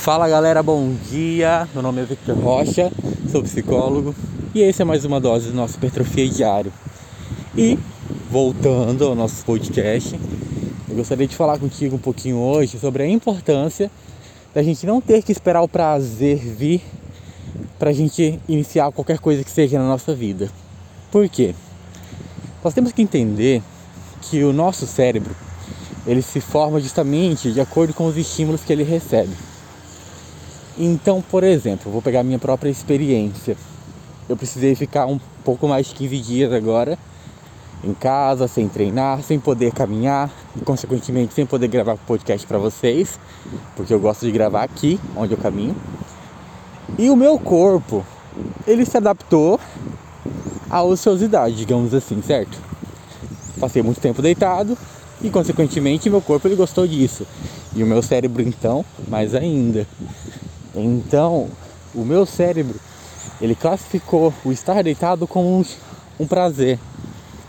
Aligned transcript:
Fala 0.00 0.26
galera, 0.26 0.62
bom 0.62 0.94
dia. 1.10 1.68
Meu 1.74 1.82
nome 1.82 2.00
é 2.00 2.04
Victor 2.06 2.34
Rocha, 2.34 2.90
sou 3.30 3.42
psicólogo 3.42 4.14
e 4.54 4.62
esse 4.62 4.80
é 4.80 4.84
mais 4.84 5.04
uma 5.04 5.20
dose 5.20 5.48
do 5.48 5.54
nosso 5.54 5.76
Hipertrofia 5.76 6.26
Diário. 6.26 6.72
E 7.54 7.78
voltando 8.30 9.04
ao 9.04 9.14
nosso 9.14 9.44
podcast, 9.44 10.18
eu 10.88 10.96
gostaria 10.96 11.26
de 11.26 11.36
falar 11.36 11.58
contigo 11.58 11.96
um 11.96 11.98
pouquinho 11.98 12.38
hoje 12.38 12.78
sobre 12.78 13.02
a 13.02 13.06
importância 13.06 13.90
da 14.54 14.62
gente 14.62 14.86
não 14.86 15.02
ter 15.02 15.22
que 15.22 15.32
esperar 15.32 15.60
o 15.60 15.68
prazer 15.68 16.38
vir 16.38 16.80
para 17.78 17.90
a 17.90 17.92
gente 17.92 18.40
iniciar 18.48 18.90
qualquer 18.92 19.18
coisa 19.18 19.44
que 19.44 19.50
seja 19.50 19.78
na 19.78 19.86
nossa 19.86 20.14
vida. 20.14 20.50
Por 21.12 21.28
quê? 21.28 21.54
Nós 22.64 22.72
temos 22.72 22.90
que 22.92 23.02
entender 23.02 23.62
que 24.22 24.42
o 24.44 24.50
nosso 24.50 24.86
cérebro 24.86 25.36
ele 26.06 26.22
se 26.22 26.40
forma 26.40 26.80
justamente 26.80 27.52
de 27.52 27.60
acordo 27.60 27.92
com 27.92 28.06
os 28.06 28.16
estímulos 28.16 28.62
que 28.62 28.72
ele 28.72 28.82
recebe. 28.82 29.49
Então, 30.82 31.20
por 31.20 31.44
exemplo, 31.44 31.92
vou 31.92 32.00
pegar 32.00 32.22
minha 32.22 32.38
própria 32.38 32.70
experiência. 32.70 33.54
Eu 34.26 34.34
precisei 34.34 34.74
ficar 34.74 35.04
um 35.04 35.20
pouco 35.44 35.68
mais 35.68 35.88
de 35.88 35.94
15 35.94 36.18
dias 36.20 36.52
agora 36.54 36.98
em 37.84 37.92
casa, 37.92 38.48
sem 38.48 38.66
treinar, 38.66 39.22
sem 39.22 39.38
poder 39.38 39.72
caminhar 39.72 40.30
e, 40.56 40.60
consequentemente, 40.60 41.34
sem 41.34 41.44
poder 41.44 41.68
gravar 41.68 41.98
podcast 41.98 42.46
para 42.46 42.56
vocês, 42.56 43.20
porque 43.76 43.92
eu 43.92 44.00
gosto 44.00 44.24
de 44.24 44.32
gravar 44.32 44.62
aqui, 44.62 44.98
onde 45.14 45.34
eu 45.34 45.38
caminho. 45.38 45.76
E 46.98 47.10
o 47.10 47.16
meu 47.16 47.38
corpo, 47.38 48.02
ele 48.66 48.86
se 48.86 48.96
adaptou 48.96 49.60
à 50.70 50.82
ociosidade, 50.82 51.56
digamos 51.56 51.92
assim, 51.92 52.22
certo? 52.22 52.58
Passei 53.60 53.82
muito 53.82 54.00
tempo 54.00 54.22
deitado 54.22 54.78
e, 55.20 55.28
consequentemente, 55.28 56.08
meu 56.08 56.22
corpo 56.22 56.48
ele 56.48 56.56
gostou 56.56 56.86
disso. 56.86 57.26
E 57.76 57.82
o 57.82 57.86
meu 57.86 58.02
cérebro, 58.02 58.42
então, 58.42 58.82
mais 59.08 59.34
ainda. 59.34 59.86
Então, 60.74 61.48
o 61.94 62.04
meu 62.04 62.24
cérebro, 62.24 62.78
ele 63.40 63.54
classificou 63.54 64.32
o 64.44 64.52
estar 64.52 64.82
deitado 64.82 65.26
como 65.26 65.64
um, 66.18 66.26
prazer, 66.26 66.78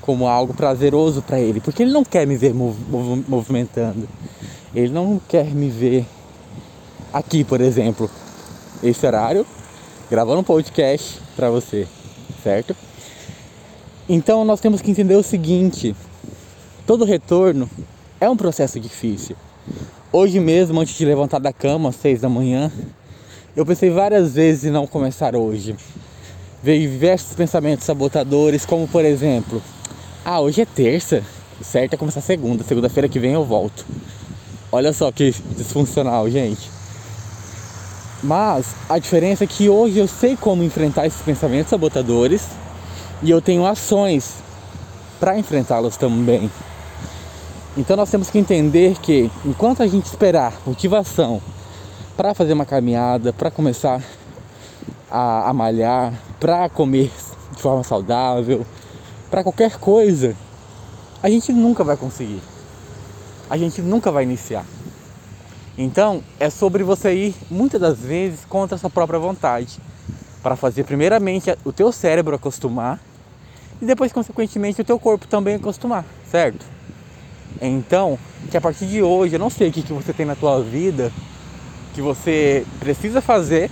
como 0.00 0.26
algo 0.26 0.54
prazeroso 0.54 1.22
para 1.22 1.38
ele, 1.38 1.60
porque 1.60 1.82
ele 1.82 1.92
não 1.92 2.04
quer 2.04 2.26
me 2.26 2.36
ver 2.36 2.52
mov 2.52 2.76
movimentando. 3.28 4.08
Ele 4.74 4.92
não 4.92 5.20
quer 5.28 5.46
me 5.46 5.70
ver 5.70 6.04
aqui, 7.12 7.44
por 7.44 7.60
exemplo, 7.60 8.10
esse 8.82 9.06
horário, 9.06 9.46
gravando 10.10 10.40
um 10.40 10.44
podcast 10.44 11.20
para 11.36 11.48
você, 11.48 11.86
certo? 12.42 12.74
Então 14.08 14.44
nós 14.44 14.60
temos 14.60 14.82
que 14.82 14.90
entender 14.90 15.14
o 15.14 15.22
seguinte: 15.22 15.94
todo 16.84 17.04
retorno 17.04 17.70
é 18.20 18.28
um 18.28 18.36
processo 18.36 18.80
difícil. 18.80 19.36
Hoje 20.12 20.40
mesmo, 20.40 20.80
antes 20.80 20.96
de 20.96 21.04
levantar 21.04 21.38
da 21.38 21.52
cama 21.52 21.88
às 21.88 21.96
seis 21.96 22.20
da 22.20 22.28
manhã, 22.28 22.70
eu 23.56 23.64
pensei 23.64 23.88
várias 23.88 24.34
vezes 24.34 24.64
em 24.64 24.70
não 24.70 24.86
começar 24.86 25.36
hoje. 25.36 25.76
Veio 26.62 26.90
diversos 26.90 27.34
pensamentos 27.34 27.84
sabotadores, 27.84 28.66
como 28.66 28.88
por 28.88 29.04
exemplo, 29.04 29.62
ah, 30.24 30.40
hoje 30.40 30.62
é 30.62 30.66
terça, 30.66 31.22
o 31.60 31.64
certo 31.64 31.94
é 31.94 31.96
começar 31.96 32.20
segunda, 32.20 32.64
segunda-feira 32.64 33.08
que 33.08 33.20
vem 33.20 33.32
eu 33.32 33.44
volto. 33.44 33.86
Olha 34.72 34.92
só 34.92 35.12
que 35.12 35.32
disfuncional, 35.56 36.28
gente. 36.28 36.68
Mas 38.22 38.74
a 38.88 38.98
diferença 38.98 39.44
é 39.44 39.46
que 39.46 39.68
hoje 39.68 39.98
eu 39.98 40.08
sei 40.08 40.36
como 40.36 40.64
enfrentar 40.64 41.06
esses 41.06 41.22
pensamentos 41.22 41.70
sabotadores 41.70 42.48
e 43.22 43.30
eu 43.30 43.40
tenho 43.40 43.66
ações 43.66 44.36
para 45.20 45.38
enfrentá-los 45.38 45.96
também. 45.96 46.50
Então 47.76 47.96
nós 47.96 48.10
temos 48.10 48.30
que 48.30 48.38
entender 48.38 48.98
que 48.98 49.30
enquanto 49.44 49.82
a 49.82 49.86
gente 49.86 50.06
esperar 50.06 50.54
motivação 50.66 51.40
para 52.16 52.34
fazer 52.34 52.52
uma 52.52 52.64
caminhada, 52.64 53.32
para 53.32 53.50
começar 53.50 54.00
a, 55.10 55.48
a 55.48 55.52
malhar, 55.52 56.12
para 56.38 56.68
comer 56.68 57.10
de 57.52 57.60
forma 57.60 57.82
saudável, 57.82 58.64
para 59.30 59.42
qualquer 59.42 59.78
coisa, 59.78 60.36
a 61.22 61.28
gente 61.28 61.52
nunca 61.52 61.82
vai 61.82 61.96
conseguir. 61.96 62.40
A 63.50 63.56
gente 63.56 63.82
nunca 63.82 64.10
vai 64.10 64.22
iniciar. 64.22 64.64
Então, 65.76 66.22
é 66.38 66.48
sobre 66.48 66.84
você 66.84 67.12
ir 67.12 67.34
muitas 67.50 67.80
das 67.80 67.98
vezes 67.98 68.44
contra 68.44 68.76
a 68.76 68.78
sua 68.78 68.90
própria 68.90 69.18
vontade, 69.18 69.80
para 70.42 70.56
fazer 70.56 70.84
primeiramente 70.84 71.56
o 71.64 71.72
teu 71.72 71.90
cérebro 71.90 72.36
acostumar 72.36 73.00
e 73.80 73.86
depois 73.86 74.12
consequentemente 74.12 74.80
o 74.80 74.84
teu 74.84 74.98
corpo 75.00 75.26
também 75.26 75.56
acostumar, 75.56 76.04
certo? 76.30 76.64
Então, 77.60 78.18
que 78.50 78.56
a 78.56 78.60
partir 78.60 78.86
de 78.86 79.02
hoje, 79.02 79.34
eu 79.34 79.38
não 79.38 79.48
sei 79.48 79.68
o 79.68 79.72
que, 79.72 79.82
que 79.82 79.92
você 79.92 80.12
tem 80.12 80.26
na 80.26 80.36
tua 80.36 80.62
vida 80.62 81.10
que 81.94 82.02
você 82.02 82.66
precisa 82.80 83.22
fazer, 83.22 83.70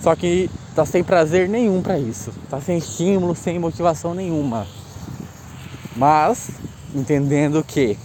só 0.00 0.16
que 0.16 0.50
tá 0.74 0.84
sem 0.86 1.04
prazer 1.04 1.46
nenhum 1.48 1.82
para 1.82 1.98
isso, 1.98 2.32
tá 2.48 2.58
sem 2.58 2.78
estímulo, 2.78 3.36
sem 3.36 3.58
motivação 3.58 4.14
nenhuma. 4.14 4.66
Mas 5.94 6.50
entendendo 6.94 7.62
que 7.62 7.98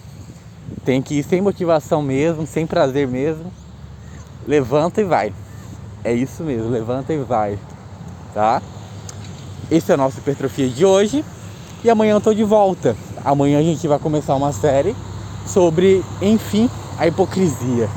tem 0.84 1.02
que 1.02 1.16
ir 1.16 1.24
sem 1.24 1.42
motivação 1.42 2.02
mesmo, 2.02 2.46
sem 2.46 2.68
prazer 2.68 3.08
mesmo, 3.08 3.52
levanta 4.46 5.00
e 5.02 5.06
vai. 5.06 5.34
É 6.04 6.14
isso 6.14 6.44
mesmo, 6.44 6.70
levanta 6.70 7.14
e 7.14 7.18
vai, 7.18 7.58
tá? 8.34 8.62
Esse 9.72 9.92
é 9.92 9.96
o 9.96 9.98
nosso 9.98 10.20
hipertrofia 10.20 10.68
de 10.68 10.86
hoje 10.86 11.24
e 11.84 11.90
amanhã 11.90 12.14
eu 12.14 12.22
tô 12.22 12.34
de 12.34 12.44
volta. 12.44 12.96
Amanhã 13.24 13.60
a 13.60 13.64
gente 13.64 13.88
vai 13.88 14.00
começar 14.00 14.36
uma 14.36 14.52
série 14.52 14.96
sobre, 15.46 16.04
enfim, 16.22 16.70
a 16.98 17.08
hipocrisia 17.08 17.90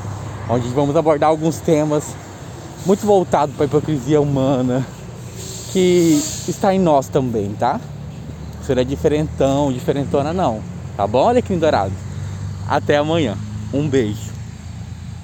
onde 0.48 0.68
vamos 0.68 0.96
abordar 0.96 1.30
alguns 1.30 1.58
temas 1.58 2.14
muito 2.84 3.06
voltados 3.06 3.54
para 3.54 3.64
a 3.64 3.66
hipocrisia 3.66 4.20
humana 4.20 4.86
que 5.72 6.20
está 6.48 6.74
em 6.74 6.78
nós 6.78 7.08
também, 7.08 7.54
tá? 7.54 7.80
Você 8.60 8.74
não 8.74 8.82
é 8.82 8.84
diferentão, 8.84 9.72
diferentona 9.72 10.32
não, 10.32 10.60
tá 10.96 11.06
bom, 11.06 11.28
Alecrim 11.28 11.58
Dourado? 11.58 11.92
Até 12.68 12.96
amanhã, 12.96 13.36
um 13.72 13.88
beijo. 13.88 14.30